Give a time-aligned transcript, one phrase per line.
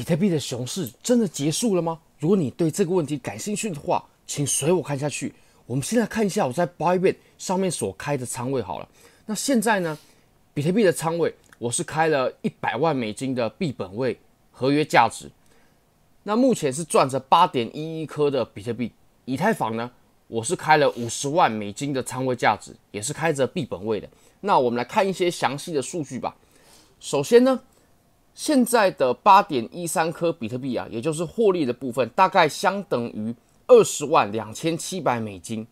[0.00, 2.00] 比特币的熊市真的结束了吗？
[2.18, 5.34] 如果你对这个问题感兴趣的话，请随我看下去。
[5.66, 8.88] 我们现在看一下我在 Bybit 上面所开的仓位好了。
[9.26, 9.98] 那现在呢，
[10.54, 14.18] 比特币的仓位我是开了一百万美金的币本位
[14.50, 15.30] 合约价值。
[16.22, 18.90] 那目前是赚着八点一一颗的比特币。
[19.26, 19.90] 以太坊呢，
[20.28, 24.08] 我是开了五十万美金的仓位价值，也是开着币本位的。
[24.40, 26.34] 那我们来看一些详细的数据吧。
[27.00, 27.60] 首先呢，
[28.34, 33.34] 现在的八点一三颗比特币啊，也就是获利的部分，大概相等于
[33.66, 35.66] 二十万两千七百美金。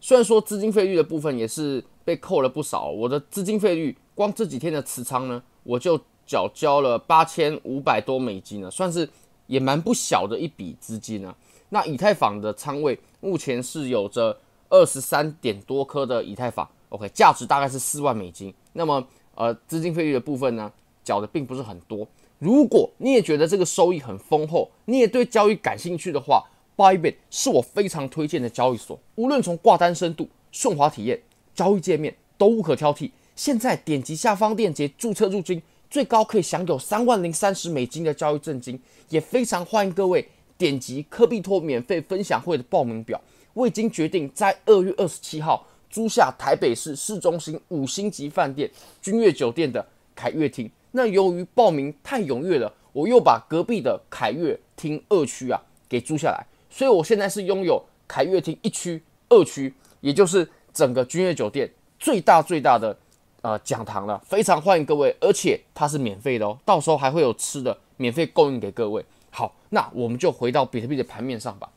[0.00, 9.08] 虽然说资金费率的部分也是被扣了不少，我的资金费率光这几天的持仓呢，我就缴交了八千五百多美金了，算是
[9.46, 11.34] 也蛮不小的一笔资金啊。
[11.70, 18.52] 那以太坊的仓位目前是有着二十三点多颗的以太坊，OK，价值大概是四万美金。
[18.74, 20.70] 那么呃，资金费率的部分呢，
[21.04, 22.06] 缴的并不是很多。
[22.38, 26.42] 如果你也觉得这个收益很丰厚，你也对交易感兴趣的话
[26.76, 28.98] ，Bybit 是我非常推荐的交易所。
[29.14, 31.20] 无论从挂单深度、顺滑体验、
[31.54, 33.10] 交易界面都无可挑剔。
[33.36, 40.26] 现在点击下方链接注册入金，最高可以享有三万零三十美金的交易赠金，也非常欢迎各位
[40.58, 43.20] 点击科币托免费分享会的报名表。
[43.52, 45.66] 我已经决定在二月二十七号。
[45.90, 48.68] 租下台北市市中心五星级饭店
[49.00, 50.68] 君悦酒店的凯悦厅。
[50.96, 62.96] 那由于报名太踊跃了，我又把隔壁的凯悦厅二区啊给租下来，所以我现在是拥有凯悦厅一区、二区，也就是整个君悦酒店最大最大的
[63.42, 64.22] 呃讲堂了。
[64.24, 69.04] 非常欢迎各位，而且它是免费的哦，到时候还会有吃的免费供应给各位。
[69.30, 71.68] 好，那我们就回到比特币的盘面上吧。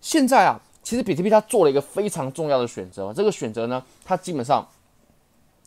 [0.00, 0.60] 现在啊。
[0.86, 4.64] 其实比特币它做了一个非常重要的选择，这个选择呢，它基本上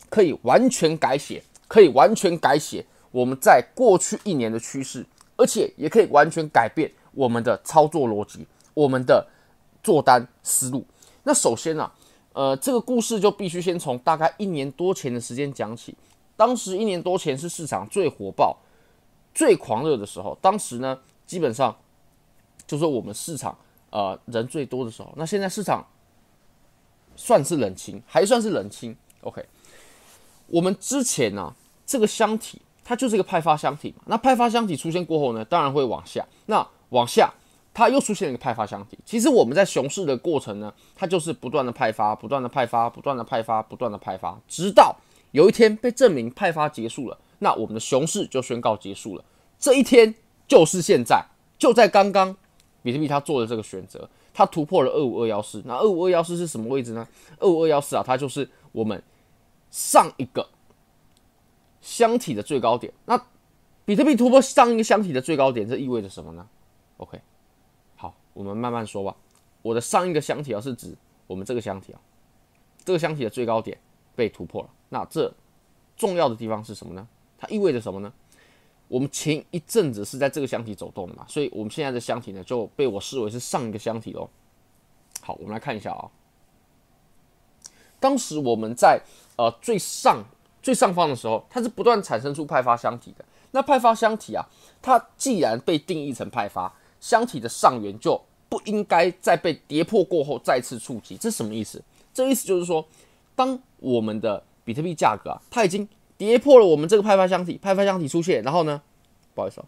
[0.10, 5.06] 可以完全改写，可以完全改写我们在过去一年的趋势，
[5.38, 9.26] 而且也可以完全改变我们的操作逻辑，我们的
[9.81, 10.86] 做单思路。
[11.23, 11.89] 那首先呢、
[12.34, 15.95] 呃，这个故事就必须先从大概一年多前的时间讲起。
[16.36, 18.58] 当时一年多前是市场最火爆、
[19.33, 21.77] 最狂热的时候，当时呢，基本上
[22.67, 23.58] 就是我们市场。
[23.92, 25.83] 呃，人最多的时候，那现在市场
[27.15, 28.95] 算是冷清，还算是冷清。
[29.21, 29.44] OK，
[30.52, 31.54] 我们之前呢、
[31.86, 34.04] 这个箱体它就是一个派发箱体嘛。
[34.08, 36.26] 那派发箱体出现过后呢，当然会往下。
[36.48, 37.32] 那往下，
[37.73, 38.98] 它又出现一个派发箱体。
[39.05, 44.95] 其实我们在熊市的过程呢，它就是不断的派发，不断的派发，不断的派发，不断的派发，直到
[45.32, 49.23] 有一天被证明派发结束了，那我们的熊市就宣告结束了。
[49.59, 50.15] 这一天
[50.48, 51.23] 就是现在，
[51.58, 52.36] 就在刚刚。
[52.82, 55.61] 比特币它做的这个选择，它突破了二五二幺四。
[55.65, 57.05] 那二五二幺四是什么位置呢？
[57.38, 59.04] 二五二幺四啊，它就是我们
[59.72, 60.50] 上一个
[61.82, 62.94] 箱体的最高点。
[63.06, 63.20] 那
[63.86, 66.48] 比特币突破上一个箱体的最高点，这意味着什么呢
[66.98, 67.20] ？OK，
[67.96, 69.16] 好，我们慢慢说吧。
[69.62, 70.96] 我的上一个箱体啊，是指
[71.28, 72.00] 我们这个箱体啊，
[72.86, 73.78] 这个箱体的最高点
[74.16, 74.70] 被突破了。
[74.90, 75.34] 那这
[75.98, 77.08] 重要的地方是什么呢？
[77.38, 78.14] 它意味着什么呢？
[78.88, 84.30] 我们前一阵子是在这个箱体走动的嘛，所以我们现在的箱体呢就被我视为是上一个箱体喽。
[85.22, 86.10] 好，我们来看一下啊、
[88.00, 89.02] 当时我们在
[89.39, 90.22] 呃最上
[90.61, 93.23] 最上方的时候，它是不断产生出派发箱体的。
[93.52, 94.45] 那派发箱体啊，
[94.82, 101.16] 它既然被定义成派发箱体的上缘，就不应该再被跌破过后再次触及。
[101.16, 101.82] 这是什么意思？
[102.14, 102.86] 这意思就是说，
[103.33, 108.82] 当我们的比特币价格啊，它已经跌破了我们这个派发箱体，派发箱体出现，然后呢，
[109.33, 109.66] 不好意思啊，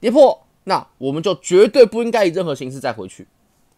[0.00, 3.26] 跌破，那我们就绝对不应该以任何形式再回去，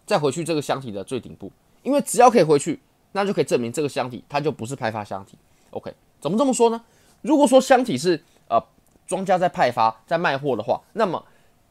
[0.05, 1.53] 再回去这个箱体的最顶部，
[1.85, 2.81] 因为只要可以回去，
[3.17, 5.37] 那就可以证明这个箱体它就不是派发箱体。
[5.71, 6.81] OK，怎么这么说呢？
[7.23, 8.63] 如果说箱体是呃
[9.09, 11.21] 庄家在派发在卖货的话，那么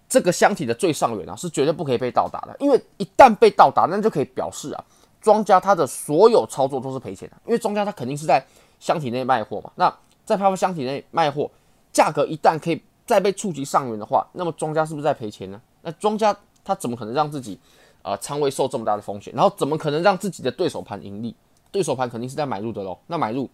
[0.10, 4.84] 这个箱体的最上缘啊是绝对不可以被到达的，因为一旦被到达，那就可以表示啊
[5.22, 8.46] 庄家他的所有操作都是赔钱的，因为庄家他肯定是在
[8.80, 9.96] 箱体内卖货嘛，那。
[10.26, 11.48] 在派发箱体内卖货，
[11.94, 15.62] 价格一旦可以再被触及上缘的话，那么庄家是不是在赔钱呢？
[15.84, 17.60] 那庄家他怎么可能让自己
[18.06, 19.34] 呃仓位受这么大的风险？
[19.34, 21.36] 然后怎么可能让自己的对手盘盈利？
[21.72, 23.00] 对手盘肯定是在买入的喽。
[23.08, 23.50] 那买入，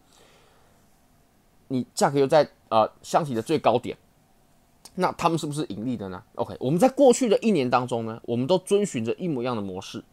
[1.69, 3.98] 你价格又在呃箱体的最高点，
[4.95, 10.03] 那他们是不是盈利的呢？OK，我们在过去的一年当中呢，我们都遵循着一模一样的模式，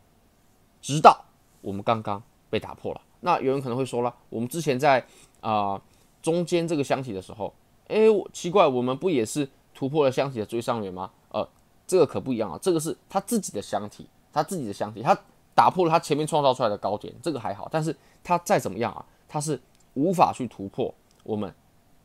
[0.80, 1.24] 直到
[1.60, 3.00] 我们刚刚被打破了。
[3.20, 5.04] 那有人可能会说了，我们之前在
[5.40, 5.82] 啊。
[6.20, 7.54] 中间这个箱体的时候，
[7.86, 7.96] 哎，
[8.32, 11.08] 奇怪，我们不也是突破了箱体的最上缘吗？
[11.30, 11.48] 呃，
[11.86, 15.18] 这个可不一样啊，这个是他自己的箱体，他自己的箱体，他
[15.54, 19.60] 打破了他前面创造出来的高点，这个还好，但是他再怎么样啊，他是
[19.94, 20.94] 无法去突破
[21.24, 21.52] 我们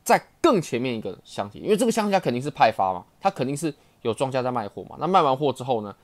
[0.03, 4.97] 在更前面一个箱体，因为这个箱体它肯定是派发嘛，它肯定是有庄家在卖货嘛。
[4.99, 5.95] 那卖完货之后呢，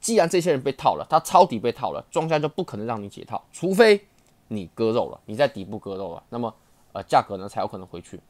[0.00, 4.06] 既然这些人被套了，他抄底被套了，庄家就不可能让你解套，除非
[4.48, 6.54] 你割肉了，你在底部割肉了，那么
[6.92, 8.20] 呃价格呢才有可能回去。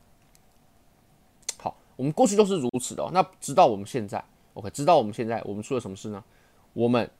[1.59, 3.07] 好，我们过去都是如此的。
[3.13, 6.23] 那直到我们现在，OK，直到我们现在，我们出了什么事呢？
[6.73, 7.11] 我们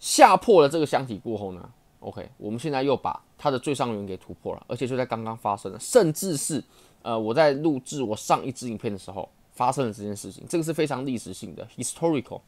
[0.00, 6.62] 下破了这个箱体过后呢，OK，我们现在又把它的最上缘给突破了，而且就在刚刚发生了，甚至是
[7.02, 12.40] 呃我在录制我上一支影片的时候发生了这件事情，这个是非常历史性的 historical。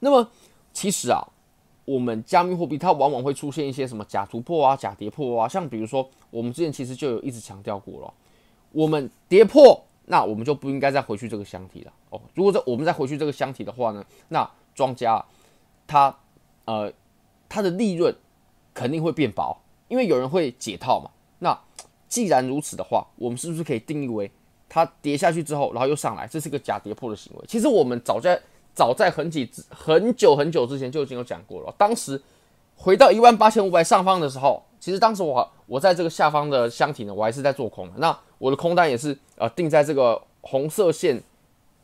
[0.00, 0.30] 那么
[0.72, 1.20] 其实啊，
[1.84, 8.14] 我们加密货币它往往会出现一些什么假突破啊、假跌破啊，像比如说我们之前其实就有一直强调过了，
[8.72, 12.20] 我们跌破，那我们就不应该再回去这个箱体了哦。
[12.34, 15.24] 如果在我们再回去这个箱体的话呢，那庄家
[15.88, 16.16] 它
[16.66, 16.92] 呃
[17.48, 18.14] 它的利润
[18.72, 19.58] 肯定会变薄，
[19.88, 21.10] 因为有人会解套嘛。
[21.40, 21.58] 那
[22.08, 24.30] 既然如此的话，我们是不是可以定义为
[24.68, 27.44] 它跌下去之后，然后又上来，这是个假跌破的行为？
[27.48, 28.40] 其实我们早在
[28.74, 31.74] 早在很几很久很久之前就已经有讲过了。
[31.76, 32.22] 当时
[32.76, 37.94] 回到一万八千五百上方的时候，其实当时我我在这个下方的箱体呢，我还是在做空的。
[37.96, 41.20] 那我的空单也是呃定在这个红色线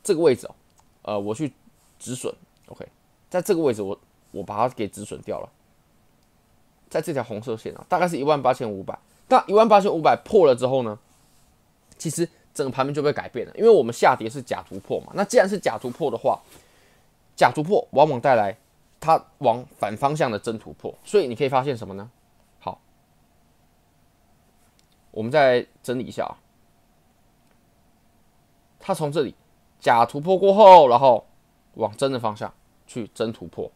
[0.03, 0.55] 这个位置哦，
[1.01, 1.51] 呃，我去
[1.99, 2.33] 止损。
[2.67, 2.85] OK，
[3.29, 3.99] 在这个位置我
[4.31, 5.49] 我把它给止损掉了，
[6.89, 8.97] 在这条红色线啊，大概是一万八千五百。
[9.27, 10.97] 那一万八千五百破了之后呢，
[11.97, 15.11] 其实整个盘面就被改变了，因为我们下跌是假突破嘛。
[15.15, 16.39] 那既然是假突破的话，
[17.35, 18.55] 假突破往往带来
[18.99, 22.09] 它往反方向的真突破，所以你可以发现什么呢？
[22.59, 22.79] 好，
[25.11, 26.37] 我们再整理一下啊，
[28.79, 29.33] 它从这里
[29.79, 31.25] 假突破过后，然后
[31.73, 32.53] 往真的方向
[32.87, 33.71] 去真突破。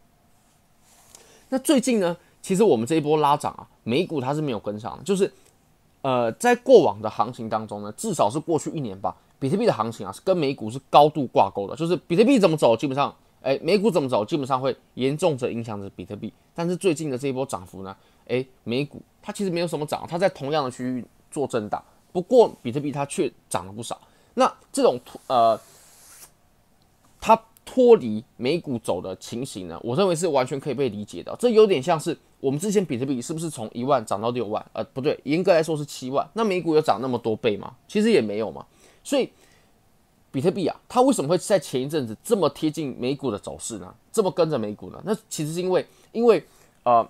[1.49, 5.31] 那最近呢，其实我们这一波拉涨啊，美股它是没有跟上的，就是
[6.01, 13.15] 呃，在过往的行情当中呢，至少是过去一年吧，比特币的行情啊是跟美股是高度挂钩的，就是比特币怎么走，基本上。
[13.41, 16.33] 哎，美股怎么走，基本上会严重的影响着比特币。
[16.53, 17.95] 但是最近的这一波涨幅呢，
[18.27, 21.81] 哎，美股它其实没有什么涨，它在同样的区域做震荡。
[22.11, 23.97] 不过比特币它却涨了不少。
[24.33, 25.57] 那这种突呃，
[27.71, 31.35] 脱离美股走的情形呢，我认为是完全可以被理解的。
[31.37, 34.65] 这有点像是我们之前比特币是不是从一万涨到六万？
[34.73, 36.27] 呃，不对，严格来说是七万。
[36.33, 37.75] 那美股有涨那么多倍吗？
[37.87, 38.65] 其实也没有嘛。
[39.03, 39.29] 所以。
[40.31, 43.91] 比特币啊，它为什么会在前一阵子这么贴近美股的走势呢？
[44.11, 45.01] 这么跟着美股呢？
[45.03, 46.43] 那其实是因为，因为
[46.83, 47.03] 呃，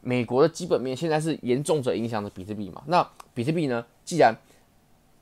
[0.00, 2.82] 美国的基本面现在是严重者影响着比特币嘛。
[2.86, 4.34] 那比特币呢，既然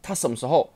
[0.00, 0.70] 它什么时候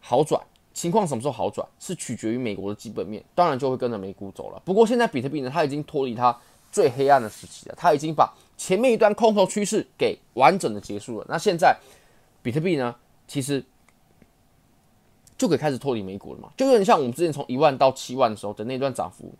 [0.00, 0.42] 好转，
[0.78, 4.62] 情况什么时候好转，是取决于美国的基本面，当然就会跟着美股走了。
[4.64, 6.38] 不过现在比特币呢，它已经脱离它
[6.70, 11.26] 最黑暗的时期了，它已经把前面一段空头趋势给完整的结束了。
[11.28, 11.76] 那现在
[12.42, 12.94] 比特币呢，
[13.26, 13.64] 其实。
[15.38, 16.50] 就可以开始脱离美股了嘛？
[16.56, 19.32] 就有点像我们之前从一万到七万的时候的那段涨幅，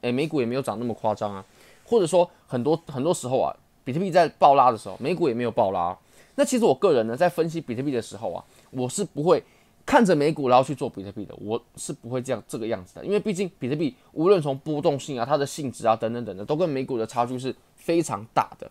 [0.00, 1.44] 诶，美股也没有涨那么夸张啊。
[1.84, 3.54] 或者说很多很多时候啊，
[3.84, 5.96] 比特币在爆拉的时候，美股也没有爆拉。
[6.34, 9.40] 那其实我个人呢，在分析比特币的时候啊，我是不会
[9.86, 13.06] 看着美股然后去做比特币的，我是不会这样这个样子的。
[13.06, 18.70] 因为毕竟比特币无论从波动性啊、它的性质啊等等等等，都跟美股的差距是非常大的。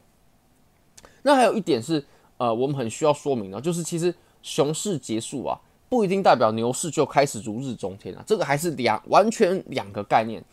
[1.24, 2.06] 那还有一点是，
[2.38, 4.14] 呃，我们很需要说明的，就是其实
[4.44, 5.60] 熊市结束啊。
[5.88, 10.44] 不一定代表牛市就开始如日中天啊，这个还是两完全两个概念。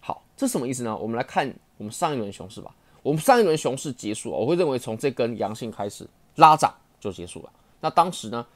[0.00, 0.96] 好，这什么意思呢？
[0.96, 2.74] 我们来看我们上一轮熊市吧。
[3.02, 7.50] 我们上一轮熊市结束，我会认为从这根阳线开始拉涨就结束了。
[7.80, 8.46] 那当时呢，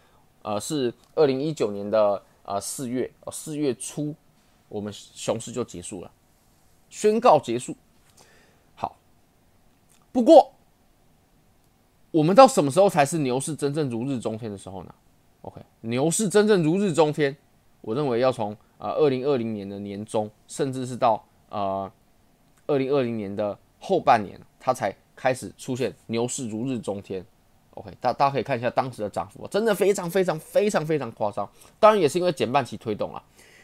[0.48, 4.14] 呃，是二零一九年的呃四月，呃四月初，
[4.70, 6.10] 我们熊市就结束了，
[6.88, 7.76] 宣告结束。
[8.74, 8.96] 好，
[10.10, 10.54] 不过
[12.10, 14.94] 我们到什么时候才是牛市真正如日中天的时候呢
[15.42, 17.36] ？OK，牛市真正如日中天，
[17.82, 21.92] 我认为要从呃二零二零年的年中，甚至是到呃
[22.66, 27.22] 二零二零年的后半年，它才开始出现牛市如日中天。
[27.78, 31.48] OK，大大家可以看一下当时的涨幅，真的非常非常非常非常夸张。
[31.78, 33.22] 当然也是因为减半期推动了。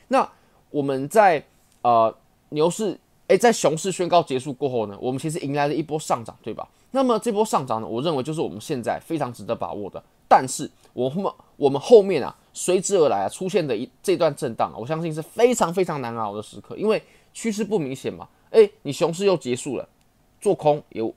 [0.08, 0.28] 那
[0.70, 1.44] 我们在
[1.82, 2.14] 呃
[2.50, 6.68] 牛市诶，在熊市宣告结束过后呢，我们其实迎来了一波上涨，对吧？
[6.92, 10.00] 那么这波上涨呢，我认为就是我们现在非常值得把握的。
[10.28, 17.02] 但是我们我们后面啊，随之而来啊出现的一这段震荡啊，我相信是非常非常难熬的时刻，因为
[17.32, 18.28] 趋势不明显嘛。
[18.50, 19.88] 诶，你熊市又结束了，
[20.40, 21.12] 做空有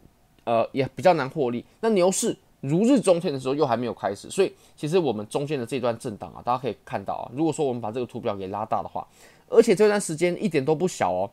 [0.45, 1.63] 呃也比较难获利。
[1.81, 2.35] 那牛市
[2.67, 9.07] 如日中天的时候又还没有开始，所以其实我们中间的这段震荡啊，大家可以看到啊，如果说我们把这个图表给拉大的话，
[9.49, 11.29] 而且这段时间一点都不小哦，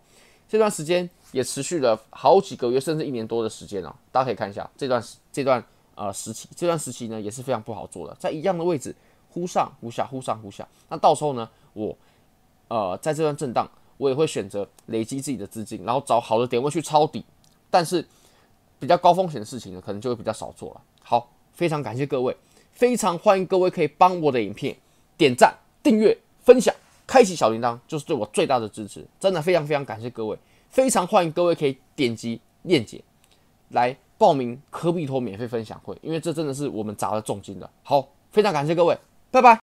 [0.49, 5.64] 这段时间也持续了好几个月，甚至一年多的时间啊，大家可以看一下这段这段。
[5.97, 8.93] 呃，时期这段时期呢也是非常不好做的，在一样的位置
[9.31, 10.67] 忽上忽下，忽上忽下。
[10.88, 11.97] 那到时候呢，我
[12.67, 17.25] 呃，在这段震荡，我也会选择累积自己的资金，然后找好的点位去抄底。
[17.71, 18.05] 但是
[18.81, 20.81] 比较高风险的事情呢，可能就会比较少做了。
[21.06, 22.34] 好，非常感谢各位，
[22.73, 24.75] 非常欢迎各位可以帮我的影片
[25.18, 26.75] 点赞、订阅、分享、
[27.06, 29.06] 开启小铃铛，就是对我最大的支持。
[29.20, 30.37] 真的非常非常感谢各位，
[30.70, 32.99] 非常欢迎各位可以点击链接
[33.68, 37.70] 来报名科比托免费分享会，因为这真的是我们砸了重金的。
[37.82, 38.96] 好，非常感谢各位，
[39.30, 39.52] 拜拜。